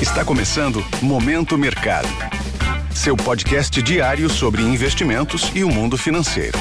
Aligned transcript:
Está 0.00 0.22
começando 0.22 0.84
Momento 1.00 1.56
Mercado. 1.56 2.06
Seu 2.94 3.16
podcast 3.16 3.80
diário 3.80 4.28
sobre 4.28 4.60
investimentos 4.60 5.50
e 5.54 5.64
o 5.64 5.70
mundo 5.70 5.96
financeiro. 5.96 6.58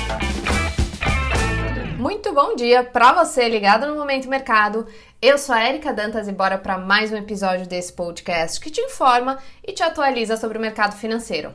Muito 1.97 2.33
bom 2.33 2.55
dia 2.55 2.81
para 2.81 3.11
você 3.11 3.49
ligado 3.49 3.87
no 3.87 3.95
Momento 3.95 4.29
Mercado. 4.29 4.87
Eu 5.21 5.37
sou 5.37 5.53
a 5.53 5.67
Erika 5.67 5.91
Dantas 5.91 6.29
e 6.29 6.31
bora 6.31 6.57
para 6.57 6.77
mais 6.77 7.11
um 7.11 7.17
episódio 7.17 7.67
desse 7.67 7.91
podcast 7.91 8.57
que 8.57 8.71
te 8.71 8.79
informa 8.79 9.37
e 9.67 9.73
te 9.73 9.83
atualiza 9.83 10.37
sobre 10.37 10.57
o 10.57 10.61
mercado 10.61 10.95
financeiro. 10.95 11.53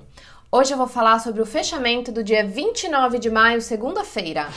Hoje 0.53 0.75
eu 0.75 0.79
vou 0.79 0.87
falar 0.87 1.19
sobre 1.21 1.41
o 1.41 1.47
fechamento 1.47 2.13
do 2.13 2.23
dia 2.23 2.45
29 2.45 3.19
de 3.19 3.31
maio, 3.31 3.63
segunda-feira. 3.63 4.49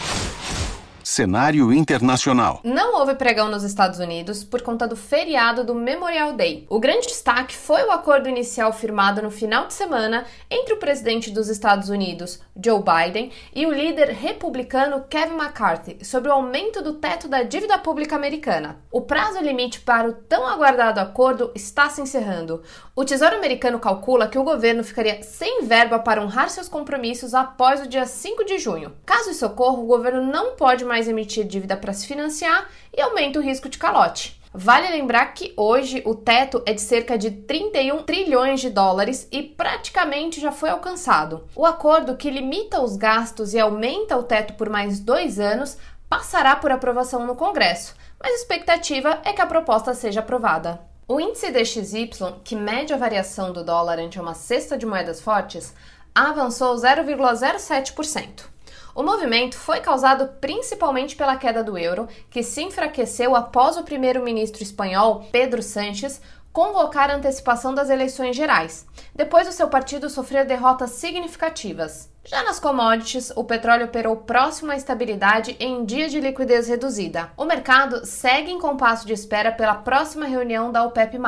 Cenário 1.04 1.74
internacional. 1.74 2.62
Não 2.64 2.98
houve 2.98 3.14
pregão 3.16 3.50
nos 3.50 3.64
Estados 3.64 4.00
Unidos 4.00 4.42
por 4.42 4.62
conta 4.62 4.88
do 4.88 4.96
feriado 4.96 5.62
do 5.62 5.76
Memorial 5.76 6.32
Day. 6.32 6.66
O 6.70 6.80
grande 6.80 7.08
destaque 7.08 7.58
foi 7.58 7.84
o 7.84 7.92
acordo 7.92 8.30
inicial 8.30 8.72
firmado 8.72 9.22
no 9.22 9.30
final 9.30 9.68
de 9.68 9.74
semana 9.74 10.26
entre 10.50 10.74
o 10.74 10.78
presidente 10.78 11.30
dos 11.30 11.50
Estados 11.50 11.90
Unidos, 11.90 12.40
Joe 12.56 12.82
Biden, 12.82 13.32
e 13.54 13.66
o 13.66 13.72
líder 13.72 14.12
republicano 14.12 15.04
Kevin 15.10 15.36
McCarthy 15.36 16.06
sobre 16.06 16.30
o 16.30 16.34
aumento 16.34 16.82
do 16.82 16.94
teto 16.94 17.28
da 17.28 17.44
dívida 17.44 17.78
pública 17.78 18.16
americana. 18.16 18.78
O 18.90 19.02
prazo 19.02 19.42
limite 19.42 19.82
para 19.82 20.08
o 20.08 20.14
tão 20.14 20.48
aguardado 20.48 21.02
acordo 21.02 21.52
está 21.54 21.90
se 21.90 22.02
encerrando. 22.02 22.64
O 22.96 23.04
Tesouro 23.04 23.36
Americano 23.36 23.78
calcula 23.78 24.28
que 24.28 24.40
o 24.40 24.44
governo 24.44 24.84
ficaria 24.84 25.22
sem 25.22 25.66
verba 25.66 26.00
para 26.00 26.22
honrar 26.22 26.50
seus 26.50 26.70
compromissos 26.70 27.34
após 27.34 27.82
o 27.82 27.88
dia 27.88 28.06
5 28.06 28.46
de 28.46 28.58
junho. 28.58 28.94
Caso 29.06 29.32
isso 29.32 29.46
ocorra, 29.46 29.80
o 29.80 29.88
governo 29.88 30.24
não 30.24 30.56
pode 30.56 30.86
mais 30.86 31.03
mais 31.04 31.08
emitir 31.08 31.46
dívida 31.46 31.76
para 31.76 31.94
se 31.94 32.08
financiar 32.08 32.70
e 32.96 33.02
aumenta 33.02 33.40
o 33.40 33.42
risco 33.42 33.68
de 33.68 33.78
calote. 33.78 34.40
Vale 34.54 34.90
lembrar 34.90 35.34
que 35.34 35.52
hoje 35.58 36.02
o 36.06 36.14
teto 36.14 36.62
é 36.66 36.74
de 36.74 36.82
cerca 36.82 37.18
de 37.18 37.32
31 37.32 38.04
trilhões 38.04 38.62
de 38.62 38.70
dólares 38.70 39.28
e 39.32 39.42
praticamente 39.42 40.40
já 40.40 40.52
foi 40.52 40.70
alcançado. 40.70 41.44
O 41.56 41.66
acordo 41.66 42.16
que 42.16 42.30
limita 42.30 42.80
os 42.80 42.96
gastos 42.96 43.54
e 43.54 43.60
aumenta 43.60 44.16
o 44.16 44.24
teto 44.24 44.54
por 44.54 44.70
mais 44.70 45.00
dois 45.00 45.40
anos 45.40 45.78
passará 46.08 46.56
por 46.56 46.72
aprovação 46.72 47.26
no 47.26 47.36
Congresso, 47.36 47.96
mas 48.22 48.32
a 48.32 48.36
expectativa 48.36 49.20
é 49.26 49.34
que 49.34 49.42
a 49.42 49.48
proposta 49.48 49.94
seja 49.96 50.20
aprovada. 50.20 50.80
O 51.08 51.20
índice 51.20 51.52
DXY, 51.52 52.10
que 52.44 52.56
mede 52.56 52.94
a 52.94 52.98
variação 52.98 53.52
do 53.52 53.64
dólar 53.64 54.00
ante 54.00 54.20
uma 54.20 54.36
cesta 54.36 54.78
de 54.78 54.86
moedas 54.86 55.20
fortes, 55.20 55.74
avançou 56.14 56.76
0,07%. 56.76 58.53
O 58.96 59.02
movimento 59.02 59.58
foi 59.58 59.80
causado 59.80 60.28
principalmente 60.40 61.16
pela 61.16 61.36
queda 61.36 61.64
do 61.64 61.76
euro, 61.76 62.08
que 62.30 62.44
se 62.44 62.62
enfraqueceu 62.62 63.36
após 63.36 63.76
o 63.76 63.84
primeiro-ministro 63.84 64.62
espanhol, 64.62 65.28
Pedro 65.32 65.64
Sánchez, 65.64 66.22
convocar 66.52 67.10
a 67.10 67.16
antecipação 67.16 67.74
das 67.74 67.90
eleições 67.90 68.36
gerais, 68.36 68.86
depois 69.16 69.48
do 69.48 69.52
seu 69.52 69.68
partido 69.68 70.08
sofrer 70.12 70.46
derrotas 70.46 70.92
significativas. 70.92 72.14
Já 72.24 72.44
nas 72.44 72.60
commodities, 72.60 73.34
o 73.36 73.44
petróleo 73.44 73.86
operou 73.86 74.16
próximo 74.16 74.72
à 74.72 74.78
estabilidade 74.78 75.58
em 75.60 75.84
dia 75.84 76.08
de 76.08 76.22
liquidez 76.22 76.68
reduzida. 76.68 77.32
O 77.36 77.44
mercado 77.44 78.06
segue 78.06 78.52
em 78.52 78.60
compasso 78.60 79.06
de 79.08 79.12
espera 79.12 79.52
pela 79.52 79.76
próxima 79.76 80.26
reunião 80.26 80.72
da 80.72 80.84
OPEP+, 80.86 81.20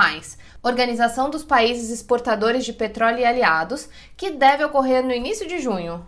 Organização 0.63 1.29
dos 1.31 1.43
Países 1.43 1.89
Exportadores 1.89 2.63
de 2.63 2.71
Petróleo 2.71 3.19
e 3.19 3.25
Aliados, 3.25 3.89
que 4.15 4.29
deve 4.29 4.63
ocorrer 4.63 5.03
no 5.03 5.11
início 5.11 5.47
de 5.47 5.59
junho. 5.59 6.05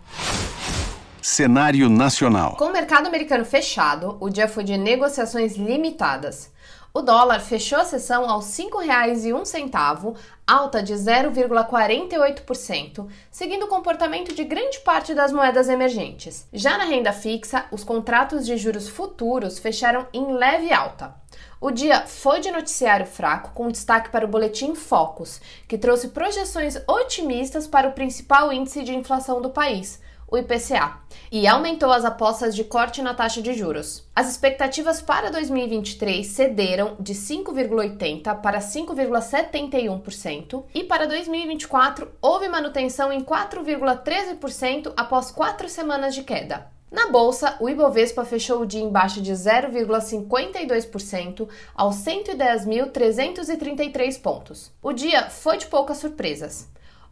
Cenário 1.30 1.90
nacional. 1.90 2.56
Com 2.56 2.64
o 2.64 2.72
mercado 2.72 3.06
americano 3.06 3.44
fechado, 3.44 4.16
o 4.18 4.30
dia 4.30 4.48
foi 4.48 4.64
de 4.64 4.78
negociações 4.78 5.58
limitadas. 5.58 6.50
O 6.92 7.00
dólar 7.02 7.40
fechou 7.40 7.78
a 7.78 7.84
sessão 7.84 8.28
aos 8.28 8.56
R$ 8.56 8.64
5,01, 8.64 10.16
alta 10.46 10.82
de 10.82 10.94
0,48%, 10.94 13.06
seguindo 13.30 13.66
o 13.66 13.68
comportamento 13.68 14.34
de 14.34 14.42
grande 14.42 14.80
parte 14.80 15.14
das 15.14 15.30
moedas 15.30 15.68
emergentes. 15.68 16.48
Já 16.50 16.78
na 16.78 16.84
renda 16.84 17.12
fixa, 17.12 17.66
os 17.70 17.84
contratos 17.84 18.46
de 18.46 18.56
juros 18.56 18.88
futuros 18.88 19.58
fecharam 19.58 20.06
em 20.14 20.32
leve 20.32 20.72
alta. 20.72 21.14
O 21.60 21.70
dia 21.70 22.06
foi 22.06 22.40
de 22.40 22.50
noticiário 22.50 23.04
fraco, 23.04 23.50
com 23.54 23.68
destaque 23.68 24.08
para 24.08 24.24
o 24.24 24.28
boletim 24.28 24.74
Focus, 24.74 25.42
que 25.68 25.76
trouxe 25.76 26.08
projeções 26.08 26.78
otimistas 26.88 27.66
para 27.66 27.86
o 27.86 27.92
principal 27.92 28.50
índice 28.50 28.82
de 28.82 28.96
inflação 28.96 29.42
do 29.42 29.50
país, 29.50 30.00
o 30.30 30.36
IPCA, 30.36 30.98
e 31.32 31.46
aumentou 31.46 31.90
as 31.90 32.04
apostas 32.04 32.54
de 32.54 32.64
corte 32.64 33.00
na 33.00 33.14
taxa 33.14 33.40
de 33.40 33.54
juros. 33.54 34.06
As 34.14 34.30
expectativas 34.30 35.00
para 35.00 35.30
2023 35.30 36.26
cederam 36.26 36.96
de 37.00 37.14
5,80% 37.14 38.38
para 38.40 38.58
5,71% 38.58 40.64
e 40.74 40.84
para 40.84 41.06
2024 41.06 42.10
houve 42.20 42.46
manutenção 42.48 43.10
em 43.10 43.24
4,13% 43.24 44.92
após 44.96 45.30
quatro 45.30 45.66
semanas 45.68 46.14
de 46.14 46.22
queda. 46.22 46.66
Na 46.90 47.08
bolsa, 47.08 47.54
o 47.60 47.68
Ibovespa 47.68 48.24
fechou 48.24 48.62
o 48.62 48.66
dia 48.66 48.80
em 48.80 48.88
baixa 48.88 49.20
de 49.20 49.30
0,52% 49.32 51.46
aos 51.74 51.96
110.333 51.96 54.22
pontos. 54.22 54.72
O 54.82 54.94
dia 54.94 55.28
foi 55.28 55.58
de 55.58 55.66
poucas 55.66 55.98
surpresas. 55.98 56.66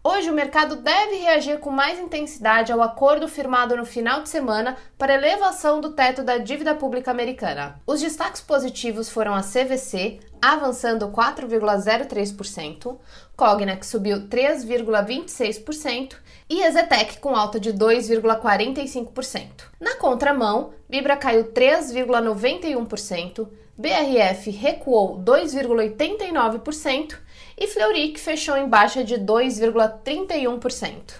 Hoje, 0.08 0.30
o 0.30 0.32
mercado 0.32 0.76
deve 0.76 1.16
reagir 1.16 1.58
com 1.58 1.72
mais 1.72 1.98
intensidade 1.98 2.70
ao 2.70 2.80
acordo 2.80 3.26
firmado 3.26 3.76
no 3.76 3.84
final 3.84 4.22
de 4.22 4.28
semana 4.28 4.76
para 4.96 5.14
elevação 5.14 5.80
do 5.80 5.94
teto 5.94 6.22
da 6.22 6.38
dívida 6.38 6.76
pública 6.76 7.10
americana. 7.10 7.80
Os 7.84 8.00
destaques 8.00 8.40
positivos 8.40 9.10
foram 9.10 9.34
a 9.34 9.42
CVC, 9.42 10.20
avançando 10.40 11.08
4,03%, 11.08 12.96
Cogna, 13.36 13.76
que 13.76 13.84
subiu 13.84 14.28
3,26%, 14.28 16.14
e 16.48 16.62
Ezetec, 16.62 17.18
com 17.18 17.34
alta 17.34 17.58
de 17.58 17.72
2,45%. 17.72 19.64
Na 19.80 19.96
contramão, 19.96 20.72
Vibra 20.88 21.16
caiu 21.16 21.52
3,91%, 21.52 23.48
BRF 23.76 24.52
recuou 24.52 25.18
2,89%, 25.18 27.25
e 27.58 27.66
Fleury, 27.66 28.14
fechou 28.18 28.56
em 28.56 28.68
baixa 28.68 29.02
de 29.02 29.14
2,31%. 29.16 31.14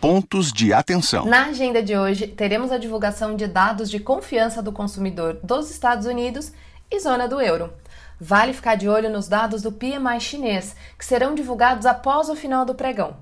Pontos 0.00 0.52
de 0.52 0.72
atenção. 0.72 1.24
Na 1.26 1.46
agenda 1.46 1.80
de 1.80 1.96
hoje, 1.96 2.26
teremos 2.26 2.72
a 2.72 2.78
divulgação 2.78 3.36
de 3.36 3.46
dados 3.46 3.88
de 3.88 4.00
confiança 4.00 4.60
do 4.60 4.72
consumidor 4.72 5.38
dos 5.44 5.70
Estados 5.70 6.06
Unidos 6.06 6.52
e 6.90 6.98
zona 6.98 7.28
do 7.28 7.40
euro. 7.40 7.72
Vale 8.20 8.52
ficar 8.52 8.74
de 8.74 8.88
olho 8.88 9.08
nos 9.08 9.28
dados 9.28 9.62
do 9.62 9.70
PMI 9.70 10.20
chinês, 10.20 10.74
que 10.98 11.04
serão 11.04 11.36
divulgados 11.36 11.86
após 11.86 12.28
o 12.28 12.34
final 12.34 12.64
do 12.64 12.74
pregão. 12.74 13.16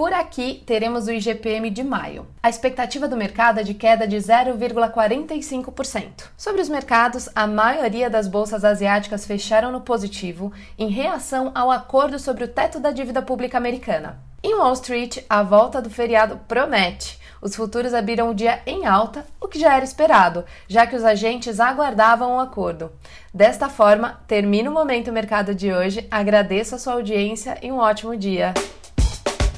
Por 0.00 0.14
aqui, 0.14 0.62
teremos 0.64 1.06
o 1.06 1.12
IGPM 1.12 1.68
de 1.68 1.84
maio. 1.84 2.26
A 2.42 2.48
expectativa 2.48 3.06
do 3.06 3.18
mercado 3.18 3.60
é 3.60 3.62
de 3.62 3.74
queda 3.74 4.08
de 4.08 4.16
0,45%. 4.16 6.30
Sobre 6.38 6.62
os 6.62 6.70
mercados, 6.70 7.28
a 7.34 7.46
maioria 7.46 8.08
das 8.08 8.26
bolsas 8.26 8.64
asiáticas 8.64 9.26
fecharam 9.26 9.70
no 9.70 9.82
positivo 9.82 10.54
em 10.78 10.88
reação 10.88 11.52
ao 11.54 11.70
acordo 11.70 12.18
sobre 12.18 12.44
o 12.44 12.48
teto 12.48 12.80
da 12.80 12.92
dívida 12.92 13.20
pública 13.20 13.58
americana. 13.58 14.18
Em 14.42 14.54
Wall 14.54 14.72
Street, 14.72 15.18
a 15.28 15.42
volta 15.42 15.82
do 15.82 15.90
feriado 15.90 16.40
promete. 16.48 17.20
Os 17.42 17.54
futuros 17.54 17.92
abriram 17.92 18.30
o 18.30 18.34
dia 18.34 18.62
em 18.64 18.86
alta, 18.86 19.26
o 19.38 19.48
que 19.48 19.60
já 19.60 19.76
era 19.76 19.84
esperado, 19.84 20.46
já 20.66 20.86
que 20.86 20.96
os 20.96 21.04
agentes 21.04 21.60
aguardavam 21.60 22.30
o 22.30 22.36
um 22.36 22.40
acordo. 22.40 22.90
Desta 23.34 23.68
forma, 23.68 24.18
termina 24.26 24.70
o 24.70 24.72
Momento 24.72 25.12
Mercado 25.12 25.54
de 25.54 25.70
hoje. 25.70 26.08
Agradeço 26.10 26.74
a 26.74 26.78
sua 26.78 26.94
audiência 26.94 27.58
e 27.60 27.70
um 27.70 27.76
ótimo 27.76 28.16
dia. 28.16 28.54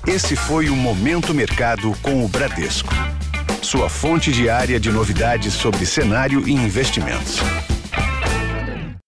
Esse 0.07 0.35
foi 0.35 0.69
o 0.69 0.75
Momento 0.75 1.33
Mercado 1.33 1.97
com 2.03 2.25
o 2.25 2.29
Bradesco. 2.29 2.93
Sua 3.63 3.89
fonte 3.89 4.33
diária 4.33 4.81
de 4.81 4.91
novidades 4.91 5.55
sobre 5.55 5.87
cenário 5.87 6.47
e 6.47 6.53
investimentos. 6.53 7.39